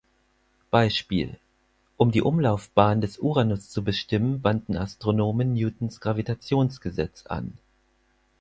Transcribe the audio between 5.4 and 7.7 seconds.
Newtons Gravitationsgesetz an.